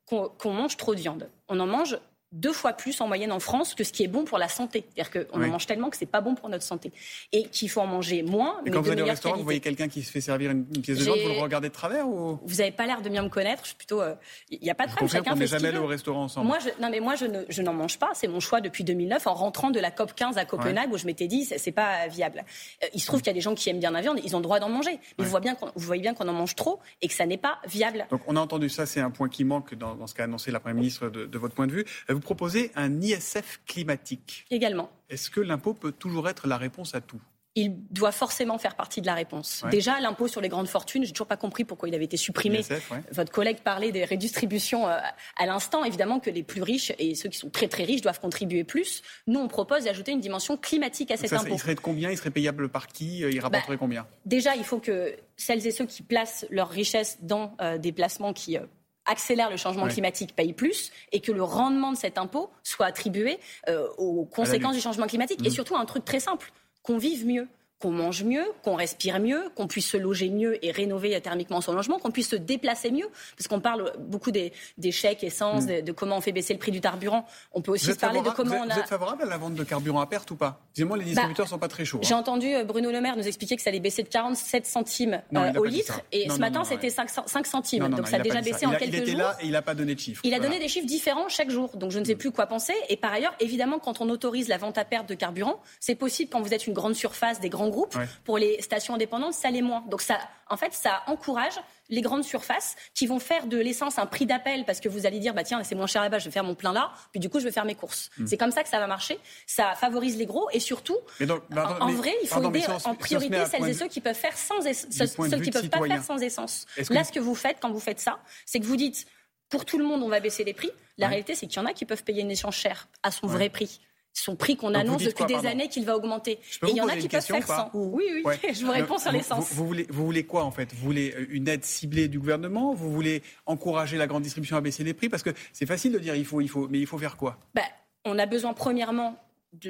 qu'on 0.08 0.54
mange 0.54 0.76
trop 0.76 0.96
de 0.96 1.00
viande. 1.00 1.30
On 1.48 1.60
en 1.60 1.68
mange 1.68 2.00
deux 2.36 2.54
fois 2.54 2.74
plus 2.74 3.00
en 3.02 3.08
moyenne 3.08 3.32
en 3.32 3.40
France 3.40 3.74
que 3.74 3.84
ce 3.84 3.92
qui 3.92 4.04
est 4.04 4.08
bon 4.08 4.26
pour 4.26 4.38
la 4.38 4.50
santé. 4.50 4.86
C'est-à-dire 4.94 5.28
qu'on 5.32 5.42
en 5.42 5.48
mange 5.48 5.66
tellement 5.66 5.90
que 5.90 5.98
c'est 5.98 6.06
pas 6.06 6.22
bon 6.22 6.36
pour 6.36 6.50
notre 6.50 6.64
santé. 6.64 6.92
Et 7.32 7.48
qu'il 7.48 7.70
faut 7.70 7.82
en 7.82 7.88
manger 7.88 8.24
moins. 8.24 8.62
Et 8.66 8.72
quand 8.72 8.82
vous 8.82 8.92
allez 8.92 9.02
au 9.02 9.06
restaurant, 9.06 9.38
vous 9.38 9.44
voyez 9.44 9.62
quelqu'un 9.62 9.88
qui 9.88 10.04
se 10.04 10.12
fait 10.12 10.22
servir 10.22 10.52
une, 10.52 10.66
pièce 10.66 11.00
de 11.00 11.04
viande, 11.04 11.20
vous 11.20 11.30
le 11.30 11.42
regardez 11.42 11.70
de 11.70 11.74
travers 11.74 12.08
ou... 12.08 12.40
Vous 12.44 12.56
n'avez 12.58 12.72
pas 12.72 12.86
l'air 12.86 13.02
de 13.02 13.10
bien 13.10 13.24
me 13.24 13.30
connaître. 13.30 13.64
Je 13.64 13.70
suis 13.70 13.78
plutôt. 13.78 14.02
Il 14.02 14.58
euh, 14.58 14.58
n'y 14.62 14.70
a 14.70 14.76
pas 14.76 14.86
de 14.86 14.92
problème. 14.92 15.10
Chacun 15.10 15.34
on 15.34 15.36
n'est 15.38 15.48
jamais 15.48 15.70
allé 15.70 15.78
au 15.78 15.88
restaurant 15.88 16.24
ensemble. 16.24 16.48
Moi, 16.48 16.60
je, 16.60 16.70
non, 16.82 16.90
mais 16.90 17.00
moi, 17.00 17.16
je, 17.16 17.26
ne, 17.26 17.44
je 17.48 17.62
n'en 17.62 17.74
mange 17.74 17.98
pas. 17.98 18.12
C'est 18.14 18.28
mon 18.28 18.42
choix 18.42 18.60
depuis 18.62 18.84
2009 18.84 19.28
en 19.28 19.34
rentrant 19.34 19.72
de 19.72 19.80
la 19.80 19.92
COP 19.92 20.14
15 20.14 20.38
à 20.38 20.46
Copenhague 20.46 20.92
où 20.92 20.98
je 20.98 21.06
m'étais 21.06 21.28
dit 21.28 21.46
c'est, 21.46 21.72
pas 21.72 22.08
viable. 22.08 22.44
Euh, 22.84 22.88
il 22.94 23.00
se 23.00 23.08
trouve 23.08 23.22
qu'il 23.22 23.28
y 23.28 23.32
a 23.32 23.34
des 23.34 23.42
gens 23.42 23.56
qui 23.56 23.70
aiment 23.70 23.80
bien 23.80 23.92
la 23.92 24.02
viande, 24.02 24.20
ils 24.24 24.36
ont 24.36 24.40
le 24.40 24.44
droit 24.44 24.60
d'en 24.60 24.70
manger. 24.70 25.00
Mais 25.18 25.24
vous, 25.24 25.30
voyez 25.30 25.44
bien 25.44 25.56
qu'on, 25.56 25.68
vous 25.76 25.86
voyez 25.86 26.02
bien 26.02 26.14
qu'on 26.14 26.28
en 26.28 26.34
mange 26.34 26.56
trop 26.56 26.80
et 27.02 27.08
que 27.08 27.14
ça 27.14 27.26
n'est 27.26 27.38
pas 27.38 27.60
viable. 27.68 28.06
Donc 28.10 28.22
on 28.28 28.36
a 28.36 28.40
entendu 28.40 28.70
ça, 28.70 28.86
c'est 28.86 29.00
un 29.00 29.12
point 29.12 29.30
qui 29.30 29.44
manque 29.44 29.74
dans, 29.76 29.96
dans 29.96 30.08
ce 30.08 30.14
qu'a 30.14 30.26
annoncé 30.26 30.52
la 30.52 30.60
Première 30.60 30.76
ministre 30.76 31.10
de, 31.10 31.26
de 31.26 31.38
votre 31.38 31.56
point 31.56 31.68
de 31.68 31.72
vue. 31.72 31.86
Vous 32.10 32.20
proposez 32.26 32.72
un 32.76 33.02
ISF 33.02 33.62
climatique. 33.66 34.46
Également. 34.52 34.90
Est-ce 35.10 35.30
que 35.30 35.40
l'impôt 35.40 35.74
peut 35.74 35.92
toujours 35.92 36.28
être 36.28 36.48
la 36.48 36.58
réponse 36.58 36.96
à 36.96 37.02
tout? 37.02 37.22
Il 37.58 37.74
doit 37.90 38.12
forcément 38.12 38.58
faire 38.58 38.76
partie 38.76 39.00
de 39.00 39.06
la 39.06 39.14
réponse. 39.14 39.64
Déjà, 39.72 39.98
l'impôt 40.02 40.28
sur 40.28 40.42
les 40.42 40.50
grandes 40.50 40.68
fortunes, 40.68 41.06
j'ai 41.06 41.14
toujours 41.14 41.28
pas 41.28 41.38
compris 41.38 41.64
pourquoi 41.64 41.88
il 41.88 41.96
avait 41.96 42.04
été 42.04 42.18
supprimé. 42.18 42.66
Votre 43.14 43.32
collègue 43.32 43.60
parlait 43.64 43.94
des 43.94 44.04
redistributions 44.04 44.90
euh, 44.90 44.98
à 45.38 45.46
l'instant. 45.46 45.86
Évidemment 45.86 46.20
que 46.20 46.30
les 46.30 46.44
plus 46.44 46.62
riches 46.62 46.92
et 47.00 47.16
ceux 47.16 47.30
qui 47.30 47.38
sont 47.38 47.50
très 47.50 47.70
très 47.70 47.86
riches 47.86 48.02
doivent 48.02 48.20
contribuer 48.20 48.66
plus. 48.66 49.04
Nous, 49.28 49.40
on 49.40 49.48
propose 49.48 49.86
d'ajouter 49.86 50.12
une 50.12 50.20
dimension 50.20 50.58
climatique 50.58 51.12
à 51.12 51.18
cet 51.18 51.32
impôt. 51.32 51.54
Il 51.54 51.60
serait 51.60 51.76
de 51.76 51.80
combien? 51.80 52.12
Il 52.12 52.18
serait 52.18 52.30
payable 52.30 52.68
par 52.68 52.88
qui? 52.88 53.20
Il 53.20 53.40
rapporterait 53.40 53.76
bah, 53.76 53.80
combien? 53.80 54.06
Déjà, 54.26 54.58
il 54.58 54.66
faut 54.66 54.80
que 54.80 55.16
celles 55.38 55.66
et 55.66 55.72
ceux 55.72 55.86
qui 55.86 56.04
placent 56.04 56.46
leur 56.50 56.70
richesse 56.70 57.20
dans 57.22 57.56
euh, 57.62 57.78
des 57.78 57.94
placements 57.94 58.34
qui 58.34 58.58
euh, 58.58 58.66
accélère 59.06 59.50
le 59.50 59.58
changement 59.58 59.88
climatique 59.88 60.36
paye 60.36 60.54
plus 60.54 60.92
et 61.12 61.20
que 61.20 61.32
le 61.32 61.44
rendement 61.44 61.92
de 61.92 61.98
cet 61.98 62.18
impôt 62.18 62.50
soit 62.64 62.86
attribué 62.86 63.40
euh, 63.70 63.88
aux 63.98 64.26
conséquences 64.26 64.76
du 64.76 64.82
changement 64.82 65.08
climatique. 65.08 65.40
Et 65.46 65.50
mmh. 65.50 65.54
surtout 65.54 65.76
un 65.76 65.86
truc 65.86 66.06
très 66.06 66.20
simple, 66.20 66.52
qu'on 66.82 66.98
vive 66.98 67.26
mieux 67.26 67.48
qu'on 67.80 67.92
mange 67.92 68.24
mieux, 68.24 68.46
qu'on 68.64 68.76
respire 68.76 69.20
mieux, 69.20 69.50
qu'on 69.56 69.68
puisse 69.68 69.90
se 69.90 69.98
loger 69.98 70.30
mieux 70.30 70.64
et 70.66 70.72
rénover 70.72 71.20
thermiquement 71.22 71.62
son 71.62 71.74
logement, 71.74 72.00
qu'on 72.00 72.12
puisse 72.12 72.30
se 72.30 72.36
déplacer 72.36 72.90
mieux, 72.90 73.08
parce 73.38 73.48
qu'on 73.48 73.60
parle 73.60 73.92
beaucoup 74.00 74.32
des, 74.32 74.54
chèques 74.92 75.24
essence, 75.24 75.66
mm. 75.66 75.82
de, 75.82 75.92
comment 75.92 76.18
on 76.18 76.22
fait 76.22 76.32
baisser 76.32 76.54
le 76.54 76.60
prix 76.60 76.72
du 76.72 76.80
carburant. 76.80 77.26
On 77.54 77.62
peut 77.62 77.72
aussi 77.72 77.94
parler 77.96 78.22
de 78.22 78.30
comment 78.30 78.56
on 78.56 78.70
a. 78.70 78.74
Vous 78.74 78.80
êtes 78.80 78.88
favorable 78.88 79.24
à 79.24 79.26
la 79.26 79.38
vente 79.38 79.56
de 79.56 79.64
carburant 79.64 80.00
à 80.00 80.08
perte 80.08 80.32
ou 80.32 80.36
pas? 80.36 80.62
Dis-moi, 80.74 80.98
les 80.98 81.04
bah, 81.04 81.10
distributeurs 81.10 81.46
ne 81.46 81.50
sont 81.50 81.60
pas 81.60 81.68
très 81.68 81.86
chauds. 81.86 82.00
J'ai 82.02 82.14
hein. 82.14 82.20
entendu 82.20 82.54
euh, 82.54 82.64
Bruno 82.64 82.92
Le 82.92 83.02
Maire 83.02 83.18
nous 83.18 83.28
expliquer 83.28 83.56
que 83.56 83.62
ça 83.62 83.70
allait 83.70 83.80
baisser 83.80 84.04
de 84.04 84.10
47 84.10 84.66
centimes 84.66 85.22
euh, 85.36 85.54
au 85.56 85.66
litre, 85.66 86.02
et 86.12 86.30
ce 86.30 86.40
matin 86.40 86.64
c'était 86.64 86.90
5, 86.90 87.10
centimes, 87.46 87.90
donc 87.90 88.08
ça 88.08 88.18
a 88.18 88.20
déjà 88.20 88.42
baissé 88.42 88.66
en 88.66 88.72
quelques 88.72 88.94
jours. 88.94 89.04
Il 89.06 89.10
était 89.10 89.18
là 89.18 89.38
et 89.42 89.46
il 89.46 89.52
n'a 89.52 89.62
pas 89.62 89.76
donné 89.76 89.96
de 89.96 90.00
chiffres. 90.00 90.22
Il 90.24 90.34
a 90.34 90.40
donné 90.40 90.60
des 90.60 90.68
chiffres 90.68 90.88
différents 90.88 91.30
chaque 91.30 91.50
jour, 91.50 91.76
donc 91.76 91.92
je 91.92 92.00
ne 92.00 92.06
sais 92.06 92.16
mm. 92.16 92.20
plus 92.20 92.32
quoi 92.32 92.48
penser. 92.48 92.74
Et 92.90 92.98
par 92.98 93.12
ailleurs, 93.12 93.36
évidemment, 93.40 93.80
quand 93.80 94.02
on 94.02 94.10
autorise 94.10 94.48
la 94.48 94.58
vente 94.58 94.78
à 94.78 94.86
perte 94.86 95.10
de 95.10 95.16
carburant, 95.16 95.62
c'est 95.80 95.96
possible 95.96 96.30
quand 96.32 96.42
vous 96.42 96.54
êtes 96.54 96.68
une 96.68 96.74
grande 96.74 96.96
surface, 96.96 97.40
des 97.40 97.50
grands 97.50 97.65
groupes, 97.70 97.98
pour 98.24 98.38
les 98.38 98.62
stations 98.62 98.96
indépendantes, 98.96 99.34
ça 99.34 99.50
l'est 99.50 99.62
moins. 99.62 99.84
Donc 99.90 100.02
ça, 100.02 100.18
en 100.50 100.58
fait, 100.58 100.74
ça 100.74 101.04
encourage 101.08 101.56
les 101.90 102.02
grandes 102.02 102.24
surfaces 102.24 102.76
qui 102.94 103.08
vont 103.08 103.20
faire 103.20 103.48
de 103.48 103.58
l'essence 103.58 104.00
un 104.00 104.06
prix 104.06 104.26
d'appel 104.26 104.66
parce 104.66 104.80
que 104.80 104.90
vous 104.90 105.06
allez 105.06 105.20
dire 105.20 105.34
bah 105.34 105.44
tiens 105.44 105.64
c'est 105.64 105.76
moins 105.76 105.88
cher 105.88 106.02
là-bas 106.02 106.20
je 106.20 106.26
vais 106.26 106.32
faire 106.32 106.44
mon 106.44 106.56
plein 106.56 106.74
là 106.74 106.92
puis 107.12 107.20
du 107.20 107.30
coup 107.30 107.40
je 107.40 107.46
vais 107.46 107.52
faire 107.52 107.66
mes 107.66 107.76
courses. 107.76 108.10
Hmm. 108.18 108.26
c'est 108.26 108.38
comme 108.38 108.52
ça 108.52 108.64
que 108.64 108.70
ça 108.70 108.80
va 108.80 108.88
marcher. 108.88 109.20
Ça 109.46 109.74
favorise 109.76 110.18
les 110.18 110.26
gros 110.26 110.50
et 110.52 110.60
surtout 110.60 110.98
en, 111.22 111.92
vrai 111.92 112.14
il 112.24 112.28
faut 112.28 112.44
aider 112.44 112.66
en 112.86 112.96
priorité 112.96 113.46
celles 113.46 113.68
et 113.68 113.74
ceux 113.74 113.88
qui 113.88 114.02
peuvent 114.02 114.16
faire 114.16 114.38
sans 114.38 114.62
ceux 114.62 115.40
qui 115.40 115.52
peuvent 115.52 115.70
pas 115.70 115.86
faire 115.86 116.04
sans 116.04 116.18
essence. 116.18 116.66
Là 116.90 117.04
ce 117.04 117.12
que 117.12 117.20
vous 117.20 117.36
faites 117.36 117.58
quand 117.62 117.72
vous 117.72 117.80
faites 117.80 118.00
ça 118.00 118.20
c'est 118.46 118.60
que 118.60 118.66
vous 118.66 118.78
dites 118.78 119.06
pour 119.50 119.66
tout 119.66 119.78
le 119.78 119.86
monde 119.86 120.02
on 120.02 120.10
va 120.10 120.20
baisser 120.20 120.44
les 120.44 120.54
prix. 120.54 120.72
La 120.98 121.08
réalité 121.08 121.36
c'est 121.36 121.48
qu'il 121.48 121.62
y 121.62 121.64
en 121.64 121.68
a 121.68 121.74
qui 121.74 121.86
peuvent 121.86 122.04
payer 122.04 122.22
une 122.22 122.32
essence 122.32 122.56
chère 122.56 122.88
à 123.04 123.12
son 123.12 123.28
vrai 123.28 123.50
prix 123.50 123.80
son 124.16 124.36
prix 124.36 124.56
qu'on 124.56 124.74
annonce 124.74 125.04
depuis 125.04 125.26
des 125.26 125.46
années 125.46 125.68
qu'il 125.68 125.86
va 125.86 125.96
augmenter. 125.96 126.32
Et 126.32 126.70
il 126.70 126.78
y 126.78 126.82
en 126.82 126.88
a 126.88 126.96
qui 126.96 127.08
peuvent 127.08 127.22
faire 127.22 127.46
sans. 127.46 127.70
Oui, 127.74 128.04
oui, 128.24 128.34
je 128.54 128.66
vous 128.66 128.72
réponds 128.72 128.98
sur 128.98 129.12
l'essence. 129.12 129.52
Vous, 129.52 129.68
voulez, 129.68 129.86
vous 129.90 130.06
voulez 130.06 130.24
quoi 130.24 130.44
en 130.44 130.52
fait? 130.52 130.74
Vous 130.74 130.86
voulez 130.86 131.14
euh, 131.14 131.28
une 131.30 131.48
aide 131.48 131.64
ciblée 131.64 132.08
du 132.08 132.18
gouvernement? 132.18 132.74
Vous 132.74 132.92
voulez 132.92 133.22
encourager 133.46 133.98
la 133.98 134.08
grande 134.08 134.24
distribution 134.24 134.56
à 134.56 134.62
baisser 134.62 134.84
les 134.84 134.94
prix? 134.94 135.10
Parce 135.10 135.22
que 135.22 135.32
c'est 135.52 135.66
facile 135.66 135.92
de 135.92 136.00
dire 136.00 136.16
il 136.16 136.26
faut, 136.26 136.42
il 136.42 136.50
faut, 136.50 136.68
mais 136.70 136.80
il 136.80 136.88
faut 136.88 136.98
faire 136.98 137.18
quoi? 137.18 137.38
Ben, 137.54 137.66
On 138.06 138.18
a 138.18 138.26
besoin 138.26 138.54
premièrement 138.54 139.18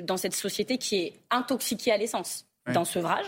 dans 0.03 0.18
cette 0.18 0.36
société 0.36 0.77
qui 0.77 0.95
est 0.97 1.13
intoxiquée 1.31 1.92
à 1.92 1.97
l'essence, 1.97 2.45
d'un 2.68 2.86
sevrage. 2.86 3.25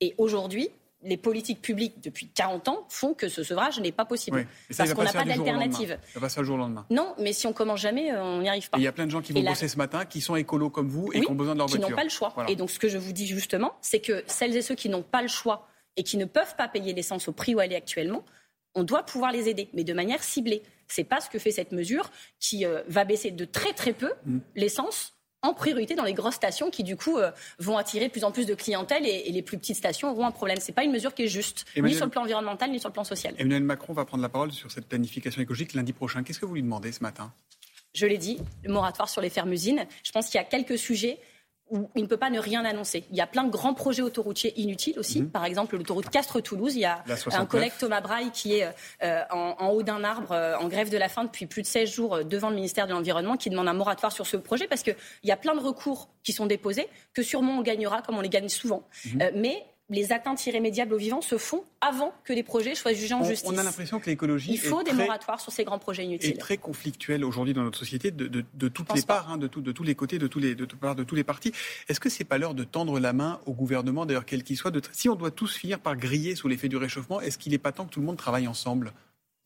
Et 0.00 0.14
aujourd'hui, 0.18 0.68
les 1.02 1.16
politiques 1.16 1.60
publiques 1.60 2.02
depuis 2.02 2.28
40 2.28 2.68
ans 2.68 2.86
font 2.88 3.14
que 3.14 3.28
ce 3.28 3.42
sevrage 3.42 3.78
n'est 3.80 3.92
pas 3.92 4.04
possible. 4.04 4.46
Parce 4.76 4.92
qu'on 4.94 5.04
n'a 5.04 5.12
pas 5.12 5.24
d'alternative. 5.24 5.98
Ça 6.12 6.20
va 6.20 6.28
ça 6.28 6.40
le 6.40 6.46
jour 6.46 6.56
au 6.56 6.58
lendemain. 6.58 6.86
Non, 6.90 7.14
mais 7.18 7.32
si 7.32 7.46
on 7.46 7.52
commence 7.52 7.80
jamais, 7.80 8.12
euh, 8.12 8.22
on 8.22 8.40
n'y 8.40 8.48
arrive 8.48 8.68
pas. 8.70 8.78
Il 8.78 8.84
y 8.84 8.86
a 8.86 8.92
plein 8.92 9.06
de 9.06 9.10
gens 9.10 9.20
qui 9.20 9.32
vont 9.32 9.42
bosser 9.42 9.68
ce 9.68 9.76
matin, 9.76 10.04
qui 10.04 10.20
sont 10.20 10.36
écolos 10.36 10.70
comme 10.70 10.88
vous 10.88 11.10
et 11.12 11.20
qui 11.20 11.30
ont 11.30 11.34
besoin 11.34 11.54
de 11.54 11.58
leur 11.58 11.68
voiture. 11.68 11.86
Qui 11.86 11.90
n'ont 11.90 11.96
pas 11.96 12.04
le 12.04 12.10
choix. 12.10 12.34
Et 12.48 12.56
donc 12.56 12.70
ce 12.70 12.78
que 12.78 12.88
je 12.88 12.98
vous 12.98 13.12
dis 13.12 13.26
justement, 13.26 13.74
c'est 13.80 14.00
que 14.00 14.24
celles 14.26 14.56
et 14.56 14.62
ceux 14.62 14.74
qui 14.74 14.88
n'ont 14.88 15.02
pas 15.02 15.22
le 15.22 15.28
choix 15.28 15.68
et 15.96 16.02
qui 16.02 16.16
ne 16.16 16.24
peuvent 16.24 16.56
pas 16.56 16.68
payer 16.68 16.92
l'essence 16.92 17.28
au 17.28 17.32
prix 17.32 17.54
où 17.54 17.60
elle 17.60 17.72
est 17.72 17.76
actuellement, 17.76 18.24
on 18.74 18.82
doit 18.82 19.02
pouvoir 19.02 19.32
les 19.32 19.48
aider, 19.48 19.70
mais 19.72 19.84
de 19.84 19.92
manière 19.92 20.22
ciblée. 20.22 20.62
C'est 20.88 21.04
pas 21.04 21.20
ce 21.20 21.28
que 21.30 21.38
fait 21.38 21.50
cette 21.50 21.72
mesure 21.72 22.10
qui 22.38 22.64
euh, 22.64 22.82
va 22.88 23.04
baisser 23.04 23.30
de 23.30 23.44
très 23.44 23.72
très 23.72 23.92
peu 23.92 24.12
mm. 24.24 24.38
l'essence 24.54 25.15
en 25.46 25.54
priorité 25.54 25.94
dans 25.94 26.04
les 26.04 26.14
grosses 26.14 26.34
stations 26.34 26.70
qui, 26.70 26.82
du 26.82 26.96
coup, 26.96 27.16
euh, 27.18 27.30
vont 27.58 27.78
attirer 27.78 28.06
de 28.06 28.12
plus 28.12 28.24
en 28.24 28.32
plus 28.32 28.46
de 28.46 28.54
clientèle 28.54 29.06
et, 29.06 29.30
les 29.30 29.42
plus 29.42 29.58
petites 29.58 29.76
stations 29.76 30.10
auront 30.10 30.26
un 30.26 30.30
problème. 30.30 30.58
Ce 30.60 30.68
n'est 30.68 30.74
pas 30.74 30.84
une 30.84 30.92
mesure 30.92 31.14
qui 31.14 31.24
est 31.24 31.28
juste, 31.28 31.64
ni 31.76 31.94
sur 31.94 32.04
le 32.04 32.10
plan 32.10 32.22
environnemental, 32.22 32.70
ni 32.70 32.80
sur 32.80 32.88
le 32.88 32.92
plan 32.92 33.04
social. 33.04 33.34
Emmanuel 33.38 33.62
Macron 33.62 33.92
va 33.92 34.04
prendre 34.04 34.22
la 34.22 34.28
parole 34.28 34.52
sur 34.52 34.70
cette 34.70 34.86
planification 34.86 35.42
écologique 35.42 35.74
lundi 35.74 35.92
prochain. 35.92 36.22
Qu'est-ce 36.22 36.40
que 36.40 36.46
vous 36.46 36.54
lui 36.54 36.62
demandez 36.62 36.92
ce 36.92 37.02
matin? 37.02 37.32
Je 37.94 38.06
l'ai 38.06 38.18
dit, 38.18 38.38
le 38.62 38.72
moratoire 38.72 39.08
sur 39.08 39.22
les 39.22 39.30
fermes-usines. 39.30 39.86
Je 40.02 40.12
pense 40.12 40.26
qu'il 40.26 40.38
y 40.38 40.40
a 40.40 40.44
quelques 40.44 40.78
sujets 40.78 41.18
où 41.70 41.90
il 41.96 42.02
ne 42.02 42.06
peut 42.06 42.16
pas 42.16 42.30
ne 42.30 42.38
rien 42.38 42.64
annoncer. 42.64 43.04
Il 43.10 43.16
y 43.16 43.20
a 43.20 43.26
plein 43.26 43.44
de 43.44 43.50
grands 43.50 43.74
projets 43.74 44.02
autoroutiers 44.02 44.58
inutiles 44.60 44.98
aussi. 44.98 45.22
Mhm. 45.22 45.30
Par 45.30 45.44
exemple, 45.44 45.76
l'autoroute 45.76 46.08
Castres-Toulouse. 46.10 46.76
Il 46.76 46.80
y 46.80 46.84
a 46.84 47.02
un 47.32 47.46
collègue 47.46 47.72
Thomas 47.78 48.00
Braille 48.00 48.30
qui 48.30 48.54
est 48.54 48.68
euh, 49.02 49.22
en, 49.30 49.68
haut 49.70 49.82
d'un 49.82 50.04
arbre, 50.04 50.32
euh, 50.32 50.56
en 50.58 50.68
grève 50.68 50.90
de 50.90 50.98
la 50.98 51.08
faim 51.08 51.24
depuis 51.24 51.46
plus 51.46 51.62
de 51.62 51.66
16 51.66 51.90
jours 51.90 52.14
euh, 52.14 52.24
devant 52.24 52.50
le 52.50 52.54
ministère 52.54 52.86
de 52.86 52.92
l'Environnement, 52.92 53.36
qui 53.36 53.50
demande 53.50 53.68
un 53.68 53.74
moratoire 53.74 54.12
sur 54.12 54.26
ce 54.26 54.36
projet 54.36 54.68
parce 54.68 54.82
qu'il 54.82 54.96
y 55.24 55.32
a 55.32 55.36
plein 55.36 55.54
de 55.54 55.60
recours 55.60 56.08
qui 56.22 56.32
sont 56.32 56.46
déposés, 56.46 56.88
que 57.14 57.22
sûrement 57.22 57.58
on 57.58 57.62
gagnera, 57.62 58.02
comme 58.02 58.16
on 58.16 58.20
les 58.20 58.28
gagne 58.28 58.48
souvent. 58.48 58.86
Mhm. 59.06 59.30
mais 59.34 59.64
les 59.88 60.12
atteintes 60.12 60.44
irrémédiables 60.46 60.92
aux 60.94 60.98
vivants 60.98 61.20
se 61.20 61.38
font 61.38 61.62
avant 61.80 62.12
que 62.24 62.32
les 62.32 62.42
projets 62.42 62.74
soient 62.74 62.92
jugés 62.92 63.14
en 63.14 63.22
justice. 63.22 63.48
On 63.48 63.56
a 63.56 63.62
l'impression 63.62 64.00
que 64.00 64.06
l'écologie. 64.06 64.52
Il 64.52 64.58
faut 64.58 64.82
des 64.82 64.92
moratoires 64.92 65.40
sur 65.40 65.52
ces 65.52 65.64
grands 65.64 65.78
projets 65.78 66.04
inutiles. 66.04 66.30
est 66.30 66.38
très 66.38 66.56
conflictuelle 66.56 67.24
aujourd'hui 67.24 67.54
dans 67.54 67.62
notre 67.62 67.78
société 67.78 68.10
de, 68.10 68.68
toutes 68.68 68.92
les 68.94 69.02
parts, 69.02 69.30
hein, 69.30 69.38
de, 69.38 69.46
de, 69.46 69.72
tous 69.72 69.84
les 69.84 69.94
côtés, 69.94 70.18
de 70.18 70.26
tous 70.26 70.40
les, 70.40 70.54
de, 70.54 70.64
de 70.66 71.04
tous 71.04 71.14
les 71.14 71.24
partis. 71.24 71.52
Est-ce 71.88 72.00
que 72.00 72.08
c'est 72.08 72.24
pas 72.24 72.38
l'heure 72.38 72.54
de 72.54 72.64
tendre 72.64 72.98
la 72.98 73.12
main 73.12 73.40
au 73.46 73.52
gouvernement, 73.52 74.06
d'ailleurs 74.06 74.24
quel 74.24 74.42
qu'il 74.42 74.56
soit, 74.56 74.72
si 74.92 75.08
on 75.08 75.14
doit 75.14 75.30
tous 75.30 75.54
finir 75.54 75.78
par 75.78 75.96
griller 75.96 76.34
sous 76.34 76.48
l'effet 76.48 76.68
du 76.68 76.76
réchauffement, 76.76 77.20
est-ce 77.20 77.38
qu'il 77.38 77.52
n'est 77.52 77.58
pas 77.58 77.72
temps 77.72 77.84
que 77.84 77.90
tout 77.90 78.00
le 78.00 78.06
monde 78.06 78.16
travaille 78.16 78.48
ensemble? 78.48 78.92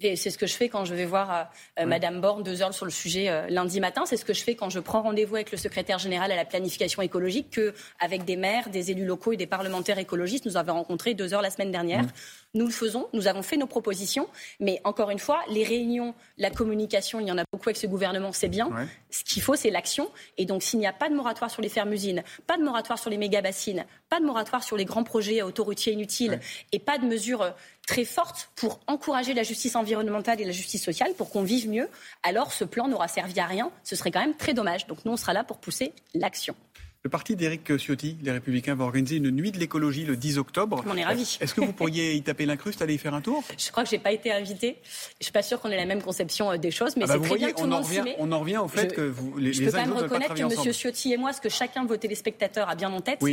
C'est 0.01 0.31
ce 0.31 0.39
que 0.39 0.47
je 0.47 0.55
fais 0.55 0.69
quand 0.69 0.85
je 0.85 0.95
vais 0.95 1.05
voir 1.05 1.31
euh, 1.31 1.43
euh, 1.81 1.87
Madame 1.87 2.21
Borne 2.21 2.43
deux 2.43 2.63
heures 2.63 2.73
sur 2.73 2.85
le 2.85 2.91
sujet 2.91 3.29
euh, 3.29 3.47
lundi 3.49 3.81
matin. 3.81 4.05
C'est 4.07 4.17
ce 4.17 4.25
que 4.25 4.33
je 4.33 4.43
fais 4.43 4.55
quand 4.55 4.71
je 4.71 4.81
prends 4.81 5.03
rendez-vous 5.03 5.37
avec 5.37 5.53
le 5.53 5.59
secrétaire 5.59 5.99
général 5.99 6.33
à 6.33 6.37
la 6.37 6.45
planification 6.45 7.03
écologique, 7.03 7.51
que 7.51 7.75
avec 7.99 8.25
des 8.25 8.37
maires, 8.37 8.71
des 8.71 8.91
élus 8.91 9.05
locaux 9.05 9.33
et 9.33 9.37
des 9.37 9.47
parlementaires 9.47 9.99
écologistes, 9.99 10.47
nous 10.47 10.57
avons 10.57 10.75
rencontré 10.75 11.15
deux 11.15 11.35
heures 11.35 11.43
la 11.43 11.51
semaine 11.51 11.71
dernière. 11.71 12.03
Mmh. 12.05 12.13
Nous 12.55 12.67
le 12.67 12.73
faisons, 12.73 13.09
nous 13.13 13.29
avons 13.29 13.43
fait 13.43 13.57
nos 13.57 13.67
propositions, 13.67 14.29
mais 14.59 14.81
encore 14.85 15.11
une 15.11 15.21
fois, 15.21 15.41
les 15.49 15.63
réunions, 15.63 16.15
la 16.37 16.51
communication, 16.51 17.21
il 17.21 17.29
y 17.29 17.33
en 17.33 17.39
a 17.39 17.45
beaucoup 17.53 17.69
avec 17.69 17.77
ce 17.77 17.87
gouvernement, 17.87 18.33
c'est 18.33 18.49
bien. 18.49 18.71
Ce 19.11 19.23
qu'il 19.23 19.41
faut, 19.41 19.55
c'est 19.55 19.71
l'action. 19.71 20.11
Et 20.37 20.47
donc, 20.47 20.63
s'il 20.63 20.81
n'y 20.81 20.87
a 20.87 20.93
pas 20.93 21.09
de 21.09 21.15
moratoire 21.15 21.51
sur 21.51 21.63
les 21.63 21.69
fermes-usines, 21.69 22.25
pas 22.49 22.57
de 22.57 22.65
moratoire 22.65 22.99
sur 22.99 23.09
les 23.09 23.19
méga-bassines, 23.19 23.85
pas 24.11 24.19
de 24.19 24.27
moratoire 24.27 24.65
sur 24.65 24.77
les 24.77 24.85
grands 24.85 25.05
projets 25.05 25.41
autoroutiers 25.41 25.93
inutiles 25.93 26.41
et 26.73 26.81
pas 26.81 26.99
de 26.99 27.07
mesures 27.07 27.55
très 27.87 28.05
fortes 28.05 28.51
pour 28.57 28.81
encourager 28.89 29.35
la 29.35 29.45
justice 29.45 29.77
environnementale 29.77 30.41
et 30.41 30.45
la 30.45 30.51
justice 30.51 30.85
sociale 30.85 31.15
pour 31.17 31.31
qu'on 31.31 31.45
vive 31.45 31.69
mieux, 31.69 31.89
alors 32.25 32.53
ce 32.53 32.65
plan 32.65 32.89
n'aura 32.89 33.07
servi 33.07 33.39
à 33.39 33.47
rien. 33.47 33.71
Ce 33.85 33.95
serait 33.95 34.11
quand 34.11 34.21
même 34.21 34.37
très 34.37 34.53
dommage. 34.53 34.89
Donc, 34.89 35.05
nous, 35.05 35.13
on 35.13 35.17
sera 35.17 35.33
là 35.33 35.45
pour 35.45 35.59
pousser 35.59 35.93
l'action. 36.15 36.57
Le 37.03 37.09
parti 37.09 37.35
d'Éric 37.35 37.79
Ciotti, 37.79 38.19
les 38.23 38.31
Républicains, 38.31 38.75
va 38.75 38.85
organiser 38.85 39.17
une 39.17 39.31
nuit 39.31 39.53
de 39.53 39.59
l'écologie 39.59 40.05
le 40.05 40.17
10 40.17 40.37
octobre. 40.37 40.85
On 40.87 40.97
est 40.99 41.05
ravis. 41.05 41.39
Est-ce 41.41 41.55
que 41.55 41.63
vous 41.63 41.73
pourriez 41.73 42.13
y 42.13 42.23
taper 42.23 42.45
l'incruste, 42.45 42.83
aller 42.83 42.93
y 42.93 42.99
faire 42.99 43.15
un 43.15 43.23
tour? 43.23 43.43
Je 43.57 43.71
crois 43.71 43.85
que 43.85 43.89
je 43.89 43.95
n'ai 43.95 44.03
pas 44.03 44.13
été 44.13 44.31
invitée. 44.31 44.77
Je 44.83 45.21
ne 45.21 45.25
suis 45.25 45.33
pas 45.33 45.41
sûre 45.41 45.61
qu'on 45.61 45.71
ait 45.71 45.79
la 45.79 45.87
même 45.87 46.03
conception 46.03 46.51
euh, 46.51 46.59
des 46.59 46.71
choses, 46.71 46.99
mais 46.99 47.05
ah 47.05 47.07
bah 47.07 47.15
c'est 47.15 47.29
très 47.29 47.39
bien 47.39 47.53
que 47.53 47.57
tout 47.57 47.63
le 47.63 47.71
monde 47.71 47.85
s'y 47.85 48.03
met. 48.03 48.17
On 48.19 48.31
en 48.33 48.41
revient 48.41 48.59
au 48.59 48.69
fait 48.69 48.95
que 48.95 49.01
vous, 49.01 49.39
les, 49.39 49.55
Je 49.55 49.65
peux 49.65 49.71
quand 49.71 49.79
même 49.79 49.95
reconnaître 49.95 50.35
que 50.35 50.43
M. 50.43 50.73
Ciotti 50.75 51.15
et 51.15 51.17
moi, 51.17 51.33
ce 51.33 51.41
que 51.41 51.49
chacun 51.49 51.85
de 51.85 51.89
vos 51.89 51.97
téléspectateurs 51.97 52.69
a 52.69 52.75
bien 52.75 52.93
en 52.93 53.01
tête, 53.01 53.23
on 53.23 53.29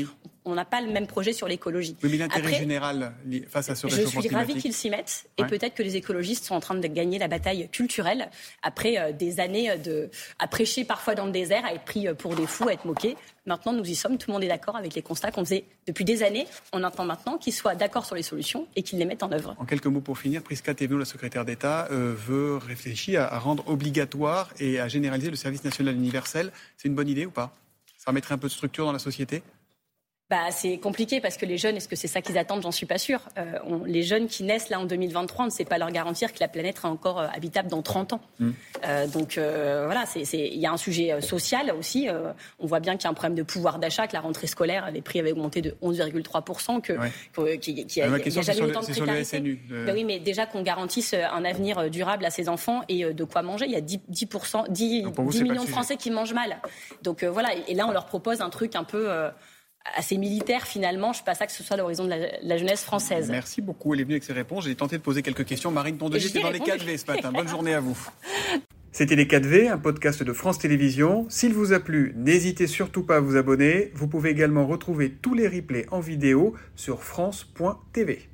n'a 0.56 0.66
pas 0.66 0.82
le 0.82 0.92
même 0.92 1.08
projet 1.08 1.34
sur 1.34 1.48
l'écologie. 1.48 1.96
Oui, 2.04 2.10
mais 2.12 2.18
l'intérêt 2.18 2.54
général 2.54 3.14
face 3.50 3.70
à 3.70 3.76
ce 3.76 3.88
réchauffement 3.88 4.22
Je 4.22 4.28
suis 4.28 4.36
ravie 4.36 4.56
qu'ils 4.56 4.74
s'y 4.74 4.90
mettent. 4.90 5.30
Et 5.38 5.44
peut-être 5.44 5.76
que 5.76 5.84
les 5.84 5.96
écologistes 5.96 6.46
sont 6.46 6.56
en 6.56 6.60
train 6.60 6.76
de 6.76 6.88
gagner 6.88 7.20
la 7.20 7.28
bataille 7.28 7.70
culturelle 7.70 8.30
après 8.64 8.98
euh, 8.98 9.12
des 9.12 9.40
années 9.40 9.78
de, 9.78 10.10
à 10.40 10.48
prêcher 10.48 10.84
parfois 10.84 11.16
dans 11.16 11.26
le 11.26 11.32
désert, 11.32 11.66
à 11.66 11.74
être 11.74 11.84
pris 11.84 12.08
pour 12.18 12.36
des 12.36 12.48
fous, 12.48 12.68
à 12.68 12.74
être 12.74 12.86
moqués. 12.86 13.16
Maintenant, 13.48 13.72
nous 13.72 13.90
y 13.90 13.96
sommes. 13.96 14.18
Tout 14.18 14.30
le 14.30 14.34
monde 14.34 14.44
est 14.44 14.50
d'accord 14.50 14.76
avec 14.76 14.94
les 14.94 15.02
constats 15.02 15.32
qu'on 15.32 15.46
faisait 15.46 15.64
depuis 15.88 16.04
des 16.04 16.22
années. 16.22 16.46
On 16.74 16.84
attend 16.84 17.06
maintenant 17.06 17.38
qu'ils 17.38 17.54
soient 17.54 17.76
d'accord 17.76 18.06
sur 18.06 18.16
les 18.16 18.22
solutions 18.22 18.68
et 18.76 18.84
qu'ils 18.84 19.00
les 19.00 19.06
mettent 19.06 19.24
en 19.24 19.32
œuvre. 19.32 19.56
En 19.58 19.66
quelques 19.66 19.88
mots 19.88 20.02
pour 20.02 20.18
finir, 20.18 20.44
Prisca 20.44 20.74
Thévenot, 20.74 21.00
la 21.00 21.06
secrétaire 21.06 21.46
d'État, 21.46 21.88
euh, 21.92 22.14
veut 22.16 22.58
réfléchir 22.58 23.22
à, 23.22 23.40
rendre 23.40 23.68
obligatoire 23.68 24.50
et 24.60 24.80
à 24.80 24.90
généraliser 24.90 25.30
le 25.30 25.38
service 25.38 25.64
national 25.64 25.96
universel. 25.96 26.52
C'est 26.76 26.90
une 26.90 26.96
bonne 26.96 27.08
idée 27.08 27.26
ou 27.26 27.32
pas? 27.32 27.56
Ça 27.98 28.12
remettrait 28.12 28.34
un 28.34 28.38
peu 28.38 28.48
de 28.48 28.54
structure 28.54 28.86
dans 28.86 28.92
la 28.92 29.00
société? 29.00 29.42
Bah, 30.30 30.52
c'est 30.52 30.78
compliqué 30.78 31.22
parce 31.22 31.38
que 31.38 31.46
les 31.46 31.58
jeunes, 31.58 31.78
est-ce 31.78 31.88
que 31.88 31.96
c'est 31.96 32.10
ça 32.10 32.22
qu'ils 32.22 32.38
attendent? 32.38 32.62
J'en 32.62 32.72
suis 32.72 32.86
pas 32.86 32.98
sûre. 32.98 33.22
Euh, 33.38 33.60
les 33.86 34.04
jeunes 34.04 34.28
qui 34.28 34.44
naissent 34.44 34.68
là 34.68 34.78
en 34.78 34.84
2023, 34.84 35.44
on 35.44 35.48
ne 35.48 35.52
sait 35.52 35.64
pas 35.64 35.78
leur 35.78 35.90
garantir 35.90 36.34
que 36.34 36.40
la 36.42 36.50
planète 36.50 36.76
sera 36.78 36.90
encore 36.90 37.22
euh, 37.22 37.28
habitable 37.34 37.70
dans 37.70 37.82
30 37.82 38.12
ans. 38.12 38.22
Mm. 38.40 38.50
Euh, 38.84 39.08
donc 39.08 39.38
euh, 39.38 39.84
voilà, 39.86 40.04
il 40.16 40.60
y 40.60 40.66
a 40.66 40.72
un 40.74 40.78
sujet 40.78 41.14
euh, 41.14 41.22
social 41.22 41.72
aussi. 41.72 42.10
on 42.60 42.68
voit 42.68 42.82
bien 42.82 42.98
qu'il 42.98 43.06
y 43.06 43.08
a 43.08 43.12
un 43.12 43.14
problème 43.14 43.36
de 43.36 43.44
pouvoir 43.44 43.80
d'achat, 43.80 44.06
que 44.08 44.14
la 44.14 44.20
rentrée 44.20 44.48
scolaire, 44.48 44.92
les 44.92 45.02
prix 45.02 45.20
avaient 45.20 45.32
augmenté 45.32 45.62
de 45.62 45.78
11,3%, 45.82 46.82
que, 46.82 46.94
ouais. 46.94 47.58
qu'il 47.60 47.80
y 47.80 48.02
a, 48.02 48.08
y 48.08 48.12
a 48.12 48.42
jamais 48.42 48.60
eu 48.60 48.64
autant 48.64 48.82
de 48.82 48.86
précarité. 48.86 49.60
Bah 49.86 49.94
oui, 49.94 50.04
mais 50.04 50.20
déjà 50.20 50.46
qu'on 50.46 50.62
garantisse 50.62 51.14
un 51.14 51.46
avenir 51.46 51.90
durable 51.90 52.26
à 52.26 52.32
ses 52.32 52.50
enfants 52.50 52.82
et 52.90 53.14
de 53.14 53.24
quoi 53.24 53.44
manger. 53.44 53.66
Il 53.66 53.72
y 53.72 53.78
a 53.78 53.82
10, 53.82 54.02
10, 54.10 54.28
10, 54.70 55.04
10 55.30 55.44
millions 55.44 55.64
de 55.64 55.70
Français 55.70 55.96
qui 55.96 56.12
mangent 56.12 56.34
mal. 56.34 56.58
Donc 57.02 57.24
voilà, 57.24 57.50
et 57.68 57.74
là 57.74 57.88
on 57.88 57.92
leur 57.92 58.08
propose 58.08 58.42
un 58.42 58.50
truc 58.50 58.76
un 58.76 58.84
peu 58.84 59.10
assez 59.96 60.18
militaire 60.18 60.68
finalement. 60.68 61.08
Je 61.08 61.10
ne 61.10 61.16
suis 61.16 61.24
pas 61.24 61.36
ça 61.36 61.46
que 61.46 61.52
ce 61.52 61.64
soit 61.64 61.78
l'horizon 61.78 62.06
de 62.06 62.14
la, 62.42 62.58
jeunesse 62.58 62.84
française. 62.84 63.30
Merci 63.30 63.62
beaucoup. 63.62 63.94
Elle 63.94 64.02
est 64.02 64.04
venue 64.04 64.16
avec 64.16 64.24
ses 64.24 64.34
réponses. 64.34 64.66
J'ai 64.66 64.76
tenté 64.76 64.98
de 64.98 65.04
poser 65.04 65.22
quelques 65.22 65.46
questions. 65.46 65.72
Marine 65.72 65.98
Tondelier 65.98 66.28
était 66.28 66.42
dans 66.42 66.50
les 66.50 66.60
4V 66.60 66.98
ce 66.98 67.12
matin. 67.12 67.32
Bonne 67.32 67.48
journée 67.48 67.74
à 67.74 67.80
vous. 67.80 67.98
C'était 68.92 69.16
Les 69.16 69.26
4V, 69.26 69.70
un 69.70 69.78
podcast 69.78 70.24
de 70.24 70.34
France 70.34 70.58
Télévisions. 70.58 71.28
S'il 71.30 71.54
vous 71.54 71.72
a 71.72 71.80
plu, 71.80 72.14
n'hésitez 72.16 72.66
surtout 72.66 73.04
pas 73.04 73.18
à 73.18 73.20
vous 73.20 73.36
abonner. 73.36 73.92
Vous 73.94 74.08
pouvez 74.08 74.32
également 74.32 74.66
retrouver 74.66 75.12
tous 75.12 75.36
les 75.36 75.48
replays 75.48 75.86
en 75.92 76.00
vidéo 76.00 76.56
sur 76.76 77.04
France.tv. 77.04 78.28